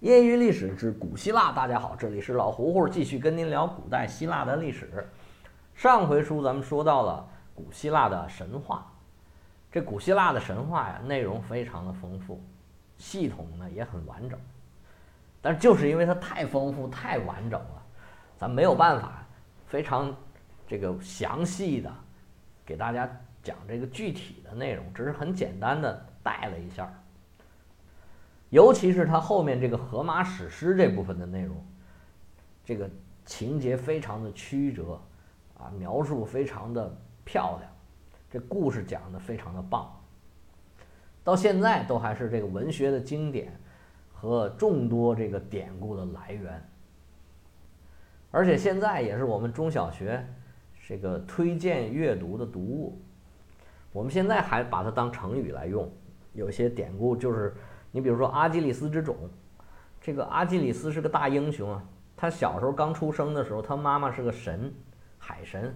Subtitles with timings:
[0.00, 5.06] 业余历史之古希腊，大家好，这里是老胡胡，继续跟您聊古代希腊的历史。
[5.74, 8.90] 上回书咱们说到了古希腊的神话，
[9.70, 12.42] 这古希腊的神话呀，内容非常的丰富，
[12.96, 14.38] 系统呢也很完整。
[15.42, 17.82] 但就是因为它太丰富、太完整了，
[18.38, 19.22] 咱没有办法
[19.66, 20.16] 非常
[20.66, 21.92] 这个详细的
[22.64, 23.06] 给大家
[23.42, 26.90] 讲这个具体的内容，只是很简单的带了一下。
[28.50, 31.56] 尤其是它后面这个《荷马史诗》这部分的内容，
[32.64, 32.90] 这个
[33.24, 35.00] 情节非常的曲折，
[35.56, 36.92] 啊，描述非常的
[37.24, 37.70] 漂亮，
[38.28, 39.88] 这故事讲的非常的棒，
[41.22, 43.56] 到现在都还是这个文学的经典
[44.12, 46.68] 和众多这个典故的来源，
[48.32, 50.26] 而且现在也是我们中小学
[50.88, 53.00] 这个推荐阅读的读物，
[53.92, 55.88] 我们现在还把它当成语来用，
[56.32, 57.54] 有些典故就是。
[57.92, 59.14] 你比如说阿基里斯之踵，
[60.00, 61.82] 这个阿基里斯是个大英雄啊。
[62.16, 64.72] 他小时候刚出生的时候，他妈妈是个神，
[65.18, 65.74] 海神。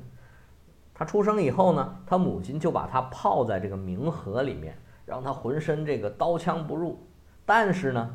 [0.93, 7.05] 他出生以后呢，他母亲就把他泡在这个冥河里面，让他浑身这个刀枪不入。
[7.45, 8.15] 但是呢，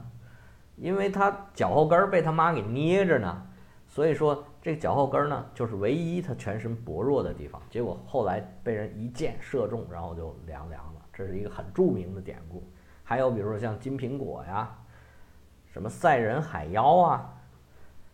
[0.76, 3.42] 因为他脚后跟被他妈给捏着呢，
[3.88, 7.62] 所以说这脚后跟呢就是唯一他全身薄弱的地方。
[7.70, 11.02] 结果后来被人一箭射中，然后就凉凉了。
[11.12, 12.64] 这是一个很著名的典故。
[13.10, 14.70] 还有比如说像金苹果呀，
[15.74, 17.34] 什么赛人海妖啊，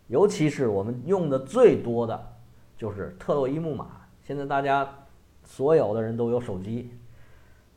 [0.08, 2.34] 尤其是我们用的最多的，
[2.78, 3.88] 就是特洛伊木马。
[4.24, 4.88] 现在大家
[5.44, 6.98] 所有的人都有手机，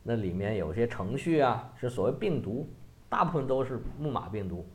[0.01, 2.69] 那里面有些程序啊是所谓病毒，
[3.09, 4.65] 大部分都是木马病毒。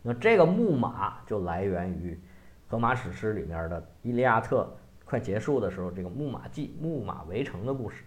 [0.00, 2.18] 那这个木马就来源于
[2.66, 8.04] 荷马史诗里面的《伊利亚特》快结束的时候，这个木马记、木马围城的故事。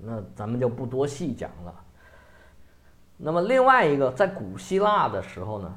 [0.00, 1.74] 那咱们就不多细讲了。
[3.16, 5.76] 那么另外一个，在古希腊的时候呢，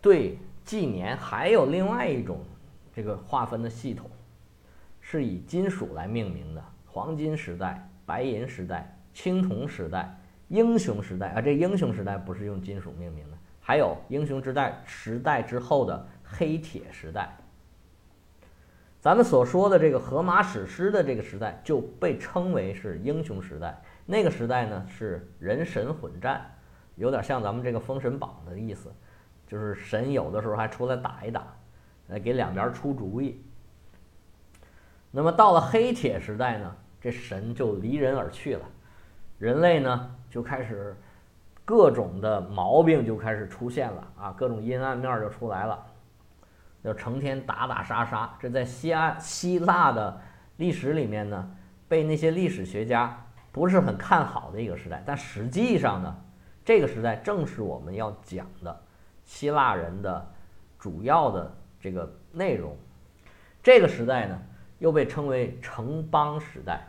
[0.00, 2.40] 对纪年还有另外一种
[2.94, 4.10] 这个划分的系统，
[5.00, 10.18] 是以金属来命名的：黄金时代、白银时代、青铜时代、
[10.48, 11.40] 英雄时代啊。
[11.40, 17.36] 这英雄时代不是用金属命名的，还有英雄之代时代之后的黑铁时代。
[19.00, 23.80] 咱们所说的这个荷马史诗的这个时代就被称为是英雄时代。
[24.04, 26.44] 那个时代呢是人神混战，
[26.96, 28.92] 有点像咱们这个封神榜的意思，
[29.46, 31.46] 就是神有的时候还出来打一打，
[32.08, 33.40] 来给两边出主意。
[35.10, 38.62] 那么到了黑铁时代呢，这神就离人而去了，
[39.38, 40.96] 人类呢就开始
[41.64, 45.86] 各种的毛病就开始出现了啊，各种阴暗面就出来了。
[46.82, 50.20] 要成天打打杀杀，这在西安希腊的
[50.56, 51.50] 历史里面呢，
[51.88, 55.02] 被那些历史学家不是很看好的一个时代。
[55.04, 56.16] 但实际上呢，
[56.64, 58.80] 这个时代正是我们要讲的
[59.24, 60.32] 希腊人的
[60.78, 62.76] 主要的这个内容。
[63.62, 64.40] 这个时代呢，
[64.78, 66.86] 又被称为城邦时代。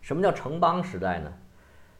[0.00, 1.32] 什么叫城邦时代呢？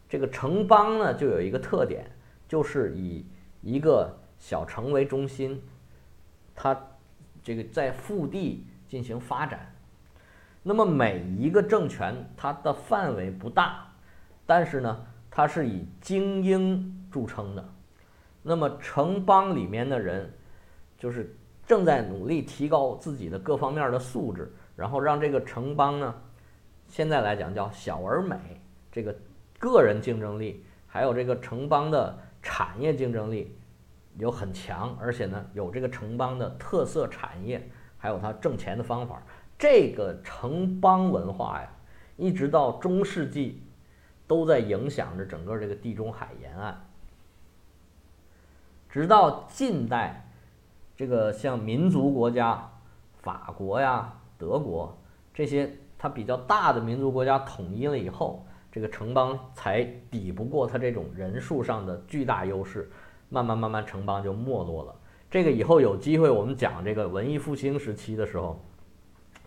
[0.09, 2.11] 这个城邦呢，就有一个特点，
[2.49, 3.27] 就是以
[3.61, 5.63] 一个小城为中心。
[6.57, 6.77] 它
[7.43, 9.73] 这个在腹地进行发展，
[10.63, 13.87] 那么每一个政权它的范围不大，
[14.47, 17.65] 但是呢，它是以精英著称的。
[18.43, 20.33] 那么城邦里面的人，
[20.99, 26.15] 就是正在努力提高自己的各方面的素质，然后让这个城邦呢，
[26.89, 28.37] 现在来讲叫小而美，
[28.91, 29.15] 这个
[29.59, 33.57] 个人竞争力，还有这个城邦的产业竞争力。
[34.19, 37.69] 有很强，而且呢，有这个城邦的特色产业，
[37.99, 39.23] 还有它挣钱的方法。
[39.59, 41.69] 这个城邦文化呀，
[42.17, 43.63] 一直到中世纪，
[44.27, 46.83] 都在影响着整个这个地中海沿岸。
[48.89, 50.29] 直到近代，
[50.97, 52.71] 这个像民族国家，
[53.23, 54.97] 法国呀、德国
[55.35, 62.91] 这些，它比较大的民族国家统一了以后，这个城邦才抵不过它这种人数上的巨大优势。
[63.29, 64.95] 慢慢慢慢，城邦就没落了。
[65.29, 68.61] 这个以后有机会我们讲这个文艺复兴时期的时候，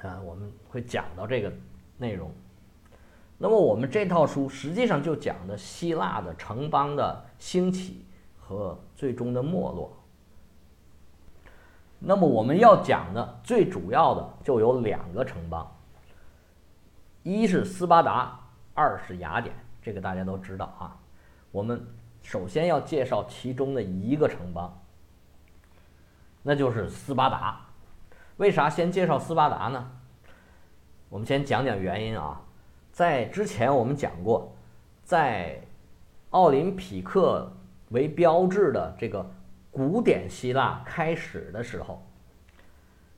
[0.01, 1.51] 啊，我们会讲到这个
[1.97, 2.29] 内容。
[3.37, 8.05] 那么我们这套书实际上就讲的希腊的城邦的兴起
[8.37, 9.97] 和最终的没落。
[11.97, 15.65] 那么我们要讲的最主要的就有两个城邦，
[17.23, 18.37] 一是斯巴达，
[18.73, 19.55] 二是雅典。
[19.81, 20.97] 这个大家都知道啊，
[21.51, 21.81] 我们。
[22.21, 24.77] 首先要介绍其中的一个城邦，
[26.43, 27.59] 那就是斯巴达。
[28.37, 29.91] 为啥先介绍斯巴达呢？
[31.09, 32.41] 我们先讲讲原因啊。
[32.91, 34.53] 在之前我们讲过，
[35.03, 35.61] 在
[36.29, 37.51] 奥林匹克
[37.89, 39.27] 为标志的这个
[39.71, 42.05] 古典希腊开始的时候，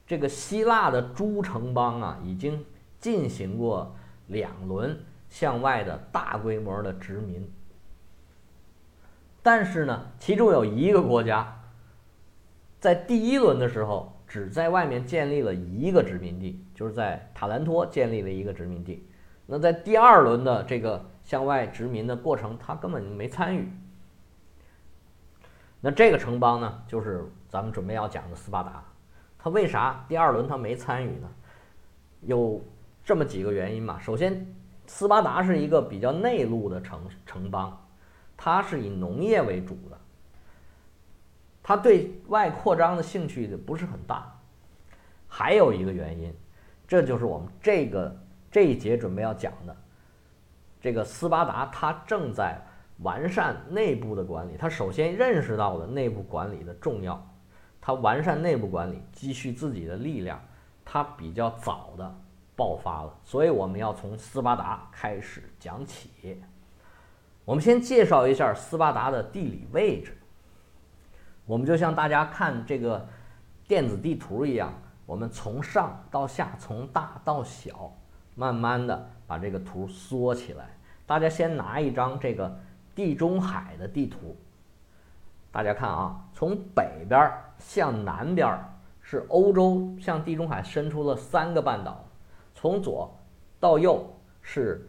[0.08, 2.64] 这个希腊的诸城邦啊，已经
[3.00, 3.94] 进行过
[4.28, 4.98] 两轮
[5.30, 7.52] 向外的大规模的殖民。
[9.44, 11.62] 但是呢，其中有一个国家，
[12.80, 19.08] 在第一轮的时候，只在外面建立了一个殖民地，就是在塔兰托建立了一个殖民地。
[19.48, 23.72] 那在第二轮的这个向外殖民的过程，他根本没参与。
[25.82, 28.84] 那这个城邦呢，就是咱们准备要讲的斯巴达。
[29.40, 31.28] 他为啥第二轮他没参与呢？
[32.22, 32.62] 有
[33.04, 34.00] 这么几个原因嘛。
[34.00, 34.46] 首先，
[34.86, 37.76] 斯巴达是一个比较内陆的城城邦。
[38.44, 39.96] 它是以农业为主的，
[41.62, 44.36] 它对外扩张的兴趣的不是很大。
[45.28, 46.34] 还有一个原因，
[46.88, 48.18] 这就是我们这个
[48.52, 49.76] 这一节准备要讲的，
[50.82, 52.60] 这个斯巴达它正在
[53.04, 54.58] 完善内部的管理。
[54.58, 57.24] 它首先认识到了内部管理的重要，
[57.80, 60.42] 它完善内部管理，积蓄自己的力量，
[60.84, 62.16] 它比较早的
[62.56, 63.16] 爆发了。
[63.24, 66.42] 所以我们要从斯巴达开始讲起。
[67.44, 70.16] 我们先介绍一下斯巴达的地理位置。
[71.46, 73.06] 我们就像大家看这个
[73.68, 74.72] 电子地图一样，
[75.08, 77.92] 我们从上到下，从大到小，
[78.36, 80.70] 慢慢的把这个图缩起来。
[81.08, 82.58] 大家先拿一张这个
[82.94, 84.38] 地中海的地图，
[85.52, 88.58] 大家看啊，从北边向南边
[89.02, 92.06] 是欧洲，向地中海伸出了三个半岛，
[92.54, 93.12] 从左
[93.60, 94.06] 到右
[94.44, 94.88] 是。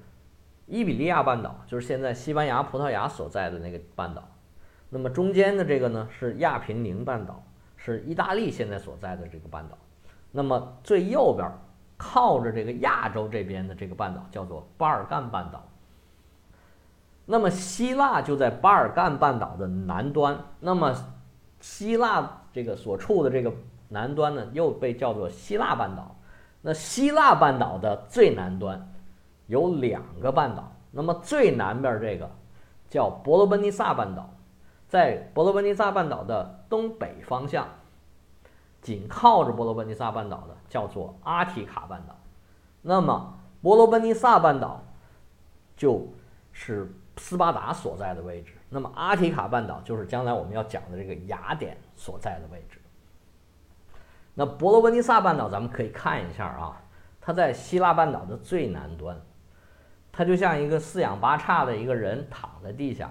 [0.66, 4.22] 伊比利亚半岛就是现在西班牙、葡萄牙所在的那个半岛，
[4.88, 7.42] 那么中间的这个呢是亚平宁半岛，
[7.76, 9.76] 是意大利现在所在的这个半岛。
[10.30, 11.50] 那么最右边
[11.96, 15.68] 靠着这个亚洲这边的这个半岛叫做巴尔干半岛。
[17.26, 20.94] 那么希腊就在巴尔干半岛的南端，那么
[21.60, 23.52] 希腊这个所处的这个
[23.88, 26.16] 南端呢又被叫做希腊半岛。
[26.62, 28.88] 那希腊半岛的最南端。
[29.46, 32.30] 有两个半岛，那么最南边这个
[32.88, 34.30] 叫伯罗奔尼撒半岛，
[34.88, 37.66] 在伯罗奔尼撒半岛的东北方向，
[38.80, 42.16] 紧靠着伯罗奔尼撒半岛的叫做阿提卡半岛。
[42.82, 44.82] 那么伯罗奔尼撒半岛
[45.76, 46.08] 就
[46.52, 52.80] 是斯巴达所在的位置，那么阿提卡半岛就是将来我们要讲的这个雅典所在的位置。
[54.34, 56.82] 那伯罗奔尼撒半岛咱们可以看一下啊，
[57.20, 59.20] 它在希腊半岛的最南端。
[60.12, 63.10] 它就像一个四仰八叉的一个人躺在地下，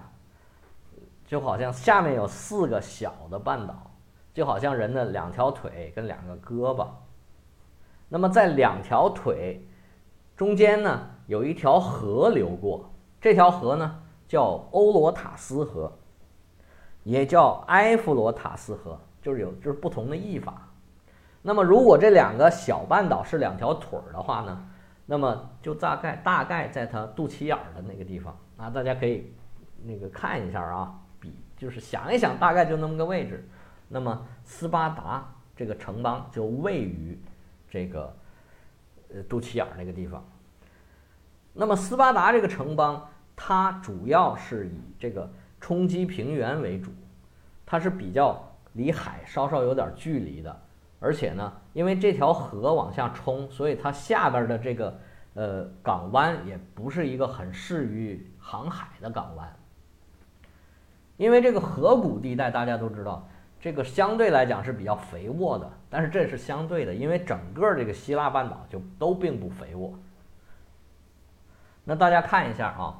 [1.26, 3.90] 就好像下面有四个小的半岛，
[4.36, 6.88] 就好像人的两条腿跟两个胳膊。
[8.08, 9.66] 那么在两条腿
[10.38, 12.88] 中间呢，有一条河流过，
[13.20, 15.92] 这条河呢叫欧罗塔斯河，
[17.04, 20.70] 也叫埃弗罗塔斯河，就是有就是不同的译法。
[21.42, 24.68] 那么如果这两个小半岛是两条腿儿的话呢？
[25.12, 29.30] 那么就大概大概在它肚脐眼儿的那个地方啊，大家可以
[29.84, 33.46] 那个看一下啊，比就是想一想，大概就那么个位置。
[33.90, 37.20] 那么斯巴达这个城邦就位于
[37.70, 38.16] 这个
[39.14, 40.26] 呃肚脐眼儿那个地方。
[41.52, 43.06] 那么斯巴达这个城邦，
[43.36, 45.30] 它主要是以这个
[45.60, 46.90] 冲击平原为主，
[47.66, 48.42] 它是比较
[48.72, 50.62] 离海稍稍有点距离的。
[51.02, 54.98] 而且呢，因为这条河往下冲，所以它下边的这个
[55.34, 59.56] 呃港湾也不是一个很适于航海的港湾。
[61.18, 63.28] 因为这个河谷地带大家都知道，
[63.60, 69.94] 这个相对来讲是比较肥沃的，但是这是相对的，因为整个这个希腊半岛就都并不肥沃。
[71.84, 73.00] 那大家看一下啊，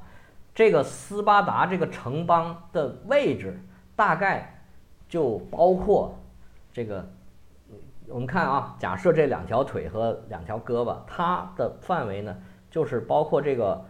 [0.54, 3.60] 这个斯巴达这个城邦的位置
[3.96, 4.62] 大概
[5.08, 6.18] 就包括
[6.72, 7.10] 这个。
[8.12, 12.36] 我们看啊，假设这两条腿和两条胳膊，它的范围呢，
[12.70, 13.82] 就是包括这个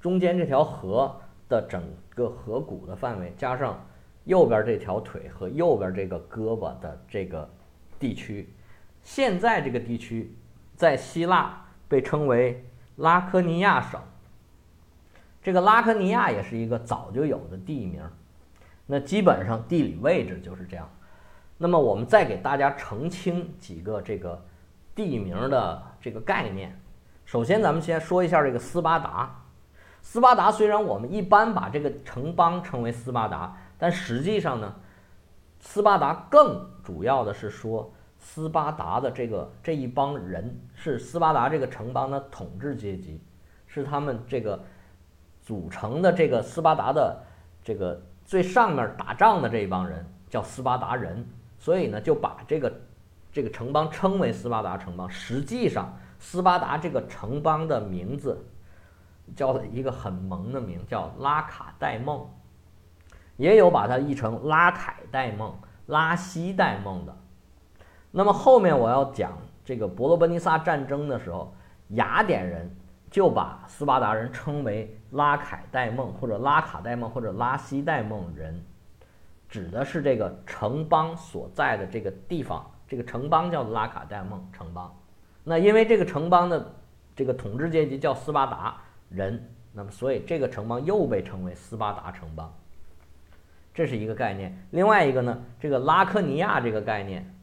[0.00, 1.14] 中间这条河
[1.48, 3.80] 的整个河谷的范围，加上
[4.24, 7.48] 右边这条腿和右边这个胳膊的这个
[7.98, 8.52] 地区。
[9.02, 10.34] 现在这个地区
[10.74, 12.64] 在希腊被称为
[12.96, 14.00] 拉科尼亚省。
[15.40, 18.02] 这个拉科尼亚也是一个早就有的地名，
[18.84, 20.90] 那基本上地理位置就是这样。
[21.62, 24.42] 那么我们再给大家澄清几个这个
[24.94, 26.74] 地名的这个概念。
[27.26, 29.44] 首先，咱们先说一下这个斯巴达。
[30.00, 34.74] 斯巴达虽然我们一般把这个城邦称为斯巴达，但实际上呢，
[35.58, 43.22] 斯巴达更主要的是说斯巴达的这个这一帮人是斯巴达这个城邦的统治阶级，
[43.66, 44.58] 是他们这个
[45.42, 47.22] 组成的这个斯巴达的
[47.62, 51.28] 这个最上面打仗的这一帮人叫斯巴达人，
[51.60, 52.72] 所以呢就把这个
[53.30, 55.08] 这个城邦称为斯巴达城邦。
[55.08, 58.44] 实际上，斯巴达这个城邦的名字
[59.36, 62.26] 叫一个很萌的名，叫拉卡戴梦，
[63.36, 65.54] 也有把它译成拉凯戴梦、
[65.86, 67.14] 拉西戴梦的。
[68.10, 71.54] 那么后面我要讲这个伯罗奔尼撒战争的时候，
[71.90, 72.74] 雅典人
[73.10, 78.64] 就把斯巴达人称为拉凯戴梦或者拉卡戴梦或者拉西戴梦人，
[79.50, 82.64] 指的是这个城邦所在的这个地方。
[82.88, 84.96] 这个城邦叫做拉卡戴蒙城邦。
[85.44, 86.74] 那因为这个城邦的
[87.14, 88.76] 这个统治阶级叫斯巴达
[89.10, 92.50] 人，那么所以这个城邦又被称为斯巴达城邦。
[93.74, 94.66] 这是一个概念。
[94.70, 97.34] 另外一个呢，这个拉科尼亚这个概念。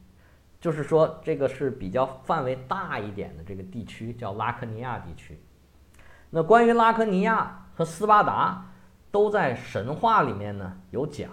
[0.59, 5.39] 就是说，这个是比较范围大一点的这个地区，叫拉科尼亚地区。
[6.31, 8.65] 那关于拉科尼亚和斯巴达，
[9.11, 11.29] 都在神话里面呢有讲，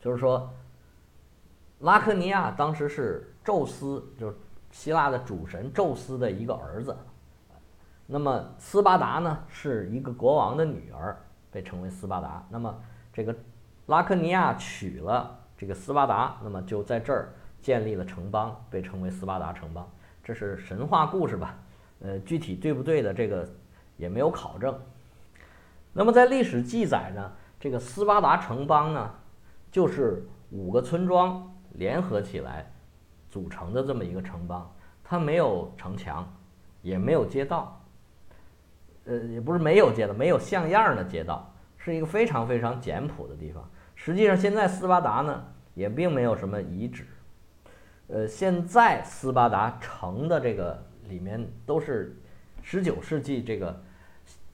[0.00, 0.50] 就是说，
[1.80, 4.36] 拉科尼亚当时是宙斯，就是
[4.70, 6.96] 希腊的主神宙斯的一个儿子。
[8.06, 11.16] 那么斯巴达呢是一个国王的女儿，
[11.50, 12.46] 被称为斯巴达。
[12.48, 12.74] 那么
[13.12, 13.34] 这个
[13.86, 17.28] 拉科尼亚娶了这个斯巴达，那么就在这儿。
[17.60, 19.86] 建立了城邦，被称为斯巴达城邦，
[20.22, 21.58] 这是神话故事吧？
[22.00, 23.46] 呃，具体对不对的这个
[23.96, 24.72] 也没有考证。
[25.92, 29.12] 那么在历史记载呢，这个斯巴达城邦呢，
[29.70, 32.70] 就是五个村庄联合起来
[33.28, 34.70] 组成的这么一个城邦，
[35.04, 36.26] 它没有城墙，
[36.82, 37.84] 也没有街道，
[39.04, 43.68] 呃，也不是没有街道，没有像样的街道，是一个非常非常简朴的地方。
[43.94, 45.44] 实际上，现在斯巴达呢，
[45.74, 47.04] 也并没有什么遗址。
[48.06, 52.16] 呃，现在斯巴达城的这个里面都是
[52.62, 53.82] 十九世纪这个，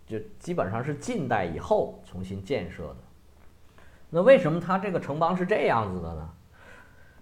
[0.06, 2.96] 就基本上是近代以后重新建设的。
[4.14, 6.30] 那为什么他这个城邦是这样子的呢？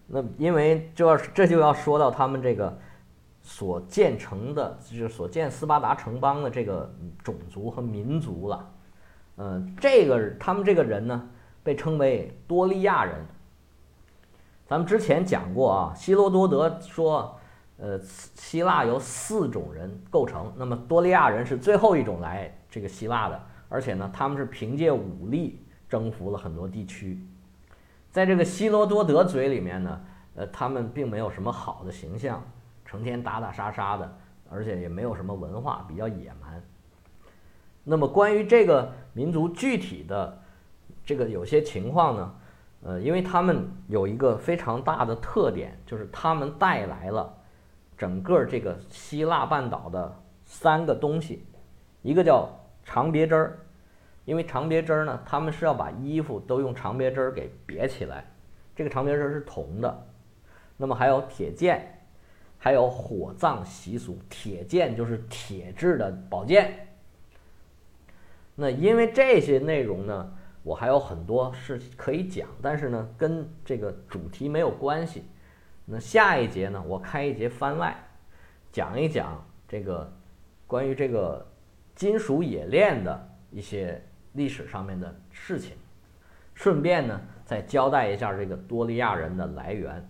[0.09, 2.79] 那因为就要这就要说到他们这个
[3.41, 6.95] 所建成的，就是所建斯巴达城邦的这个
[7.25, 8.71] 种族和民族了。
[9.39, 11.27] 嗯，这个他们这个人呢，
[11.63, 13.25] 被称为多利亚人。
[14.67, 17.41] 咱们之前讲过啊，希罗多德说，
[17.79, 25.59] 呃，希腊由四种人构成，那么多利亚人是最后一种来这个希腊的，而且呢，他们是凭借武力
[25.93, 27.23] 征服了很多地区。
[28.11, 30.01] 在这个希罗多德嘴里面呢，
[30.37, 32.43] 呃，他们并没有什么好的形象，
[32.87, 34.17] 成天打打杀杀的，
[34.49, 36.63] 而且也没有什么文化，比较野蛮。
[37.85, 40.41] 那么关于这个民族具体的
[41.05, 42.35] 这个有些情况呢？
[42.85, 47.37] 呃，因为他们有一个非常大的特点，就是他们带来了
[47.99, 51.45] 整个这个希腊半岛的三个东西，
[52.01, 52.49] 一个叫
[52.83, 53.59] 长别针儿，
[54.25, 58.25] 因为长别针儿呢，他们是要把衣服都用长别针儿给别起来，
[58.75, 60.07] 这个长别针儿是铜的，
[60.77, 62.05] 那么还有铁剑，
[62.59, 66.89] 还有火葬习俗，铁剑就是铁制的宝剑，
[68.55, 70.33] 那因为这些内容呢。
[70.65, 75.25] 我还有很多是可以讲，但是呢，跟这个主题没有关系。
[75.85, 77.93] 那下一节呢，我开一节番外，
[78.71, 80.09] 讲一讲这个
[80.69, 81.45] 关于这个
[81.97, 84.01] 金属冶炼的一些
[84.33, 85.77] 历史上面的事情，
[86.55, 90.09] 顺便呢再交代一下这个多利亚人的来源。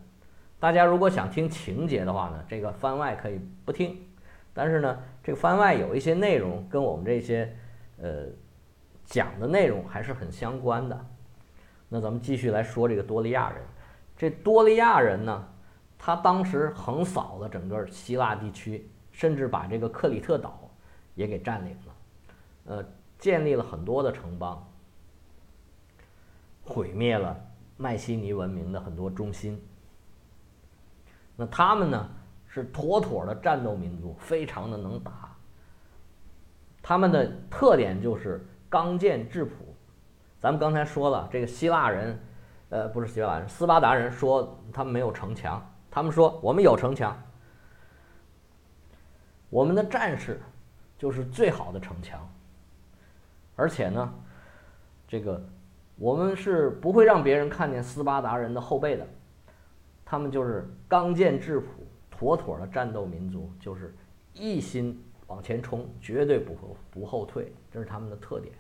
[0.59, 4.01] 大家如果想听情节的话呢，这个番外可以不听，
[4.53, 7.55] 但是呢，这个番外有一些内容跟我们这些
[7.99, 8.27] 呃。
[9.05, 11.07] 讲的内容还是很相关的，
[11.89, 13.61] 那咱们继续来说这个多利亚人。
[14.17, 15.49] 这多利亚人呢，
[15.99, 20.71] 他当时横扫了整个希腊地区，甚至把这个克里特岛
[21.15, 21.95] 也给占领了，
[22.65, 22.85] 呃，
[23.23, 24.69] 建立了很多的城邦，
[26.63, 27.35] 毁灭了
[27.77, 29.59] 迈锡尼文明的很多中心。
[31.37, 32.11] 那他们呢，
[32.47, 35.35] 是妥妥的战斗民族，非常的能打。
[36.83, 38.45] 他们的特点就是。
[38.73, 39.53] 刚健质朴，
[40.41, 42.19] 咱们刚才说了，这个希腊人，
[42.71, 47.15] 呃，不是希腊人，斯巴达人说他们没有城墙，他们说我们有城墙，
[49.51, 50.41] 我们的战士
[50.97, 52.27] 就是最好的城墙，
[53.55, 54.15] 而且呢，
[55.07, 55.45] 这个
[55.97, 59.07] 我们是不会让别人看见斯巴达人的后背的，
[60.05, 61.67] 他们就是刚健质朴、
[62.11, 63.95] 妥妥的战斗民族，就是
[64.35, 68.55] 一心往前冲，绝对不后不后退，这是他们的特点。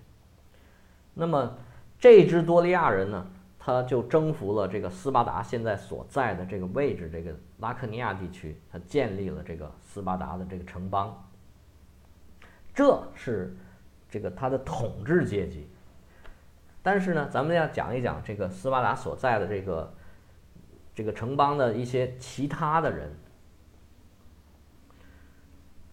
[1.15, 1.59] 那么，
[1.99, 3.27] 这支多利亚人呢，
[3.59, 11.29] 他就征服了这个斯巴达现在所在的这个位置，这个拉克尼亚地区，他建立了这个斯巴达的这个城邦。
[12.75, 13.55] 这是
[14.13, 15.67] 这个他的统治阶级。
[16.83, 19.95] 但是呢，咱们要讲一讲这个斯巴达所在的这个
[20.95, 23.11] 这个城邦的一些其他的人。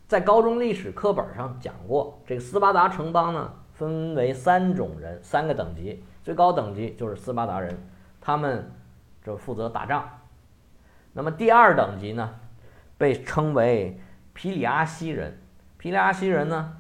[0.08, 7.78] 在高中历史课本上讲过，这个斯巴达城邦呢分为三种人，三个等级，最高等级就是斯巴达人，
[8.20, 8.70] 他们
[9.24, 10.10] 就负责打仗。
[11.14, 12.40] 那么第二等级呢，
[12.98, 14.02] 被称为
[14.34, 15.40] 皮里阿西人。
[15.78, 16.78] 皮里阿西人呢，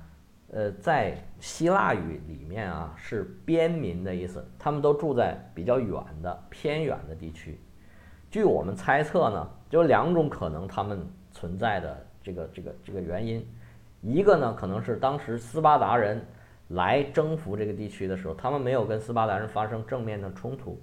[0.52, 7.60] 呃，在希腊语里面啊是边民的意思，他们都住在比较远的偏远的地区。
[8.30, 12.06] 据我们猜测呢，就两种可能，他们存在的。
[12.22, 13.48] 这个这个这个原因，
[14.02, 16.24] 一个呢可能是当时斯巴达人
[16.68, 20.80] 来征服这个地区的时候，他们没有跟斯巴达人发生正面的冲突，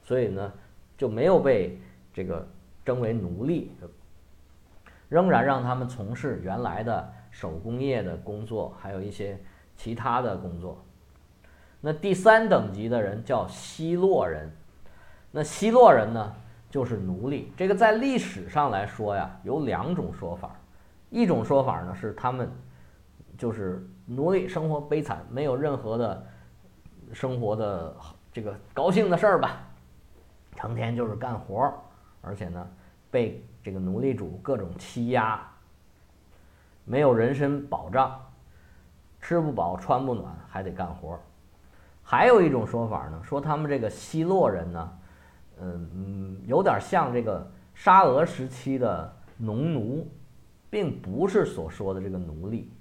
[0.00, 0.50] 所以呢
[0.96, 1.76] 就没有被
[2.14, 2.46] 这个
[2.84, 3.72] 征为奴隶，
[5.08, 9.36] 仍然让他们从事原来的手工业的工作，还有一些
[9.76, 10.80] 其他的工作。
[11.80, 14.48] 那第三等级的人叫希洛人，
[15.32, 16.32] 那希洛人呢？
[16.70, 20.56] 就是奴隶，这个在历史上来说呀，有两种说法。
[21.10, 22.50] 一种说法呢是他们
[23.36, 26.26] 就是奴隶，生活悲惨，没有任何的
[27.12, 27.94] 生活的
[28.32, 29.60] 这个高兴的事儿吧，
[30.56, 31.70] 成天就是干活，
[32.22, 32.66] 而且呢
[33.10, 35.46] 被这个奴隶主各种欺压，
[36.84, 38.20] 没有人身保障，
[39.20, 41.18] 吃不饱穿不暖，还得干活。
[42.02, 44.98] 还有一种说法呢，说他们这个希洛人呢。
[45.64, 50.10] 嗯嗯，有点像这个沙俄时期的农奴，
[50.68, 52.72] 并不是所说的这个奴隶。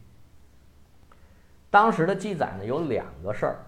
[1.70, 3.60] 当时的记载呢有两个事儿，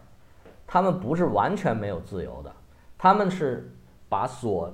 [0.65, 2.51] 他们不是完全没有自由的，
[2.97, 3.71] 他们是
[4.09, 4.73] 把所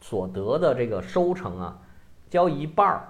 [0.00, 1.78] 所得的这个收成啊，
[2.28, 3.08] 交一半儿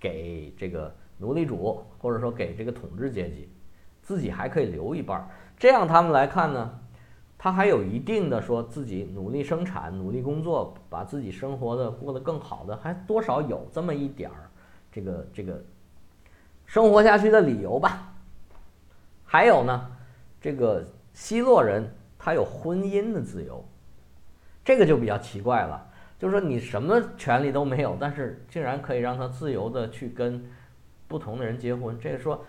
[0.00, 3.48] 给这个奴隶主，或者说给这个统治阶级，
[4.02, 5.28] 自己还可以留一半儿。
[5.56, 6.80] 这样他们来看呢。
[7.36, 14.48] 他还有一定的说自己努力生产、努力工作，把自己生活的过得更好的，还多少有这么一点儿，
[14.90, 15.62] 这个这个
[16.64, 18.14] 生活下去的理由吧。
[19.26, 19.90] 还有呢，
[20.40, 21.86] 这个希洛人
[22.18, 23.62] 他有婚姻的自由，
[24.64, 25.86] 这个就比较奇怪了。
[26.18, 30.42] 就是说你什么权利都没有，但是竟然可以让他自由的去跟
[31.14, 31.96] 不同的人结婚。
[32.00, 32.44] 这个说，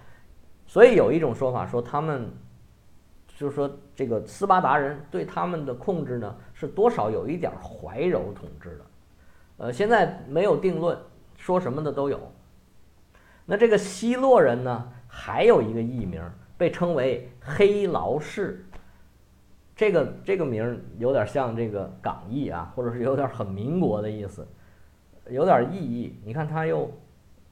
[0.65, 2.31] 所以有一种说法说他们。
[3.37, 8.85] 就是说，这个斯巴达人对他们的控制呢，是多少有一点怀柔统治的，
[9.57, 10.97] 呃，现在没有定论，
[11.35, 12.17] 说什么的都有。
[13.45, 16.23] 那这个希洛人呢，还有一个艺名，
[16.57, 18.65] 被称为黑劳士。
[19.75, 24.47] 这个这个名有点像这个港译啊，或者是有点很民国的意思，
[25.29, 26.17] 有点意义。
[26.23, 26.89] 你看他又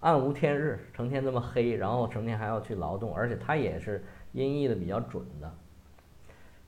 [0.04, 5.50] 暗无天日，成天这么黑，然后成天还要去劳动，而且他也是音译的比较准的。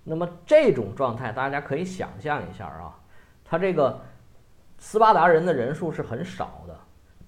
[0.05, 2.97] 那么这种状态，大家可以想象一下啊，
[3.43, 3.99] 他这个
[4.77, 6.73] 斯巴达人的人数是很少的。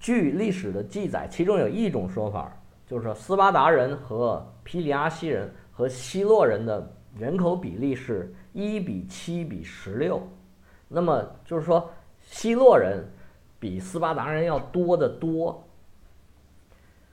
[0.00, 2.50] 据历史的记载，其中有一种说法，
[2.86, 10.26] 就是说斯巴达人和皮里阿西人和希洛人的人口比例是一比七比十六。
[10.88, 11.90] 那么就是说，
[12.22, 13.04] 希洛人
[13.60, 15.62] 比斯巴达人要多得多。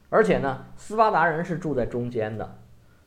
[0.09, 2.57] 而且呢，斯巴达人是住在中间的，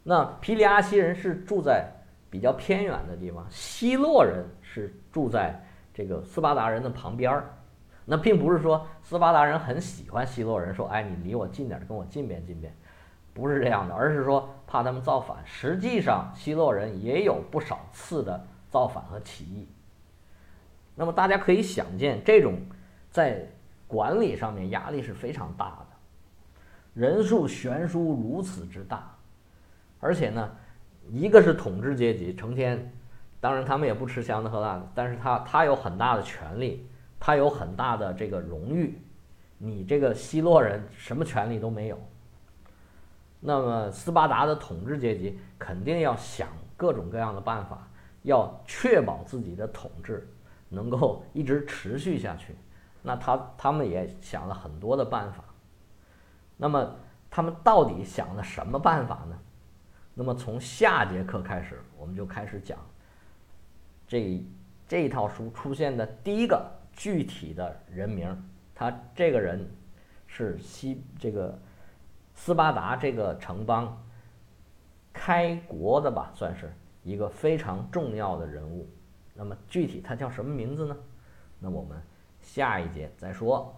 [0.02, 1.92] 那皮里阿西人是住在。
[2.30, 5.58] 比较偏远的地方，希洛人是住在
[5.94, 7.54] 这个斯巴达人的旁边儿。
[8.04, 12.70] 那并不是说斯巴达人很喜欢希洛人，说哎，你离我近点，跟我近边近边，
[13.32, 15.38] 不是这样的，而是说怕他们造反。
[15.46, 19.66] 实际上，希洛人也有不少次的造反和起义。
[20.94, 22.60] 那么大家可以想见，这种
[23.10, 23.46] 在
[23.86, 25.87] 管理上面压力是非常大的，
[26.98, 29.14] 人数悬殊如此之大，
[30.00, 30.50] 而且呢。
[31.10, 32.92] 一个是统治阶级，成天，
[33.40, 36.86] 当然他们也不吃香的喝辣的，但是他他有很大的权利，
[37.18, 39.00] 他有很大的这个荣誉，
[39.56, 41.98] 你这个希洛人什么权利都没有。
[43.40, 47.88] 那么斯巴达的统治阶级肯定要想各种各样的办法，
[48.24, 50.28] 要确保自己的统治
[50.68, 52.54] 能够一直持续下去。
[53.00, 55.42] 那他他们也想了很多的办法。
[56.58, 56.94] 那么
[57.30, 59.38] 他们到底想了什么办法呢？
[60.12, 62.78] 那么从下节课开始，我们就开始讲
[64.08, 64.44] 这
[64.88, 68.36] 这一套书出现的第一个具体的人名。
[68.74, 69.68] 他这个人
[70.26, 71.56] 是西这个
[72.34, 73.96] 斯巴达这个城邦
[75.12, 76.72] 开国的吧，算是
[77.04, 78.88] 一个非常重要的人物。
[79.34, 80.96] 那么具体他叫什么名字呢？
[81.60, 81.96] 那我们
[82.40, 83.77] 下一节再说。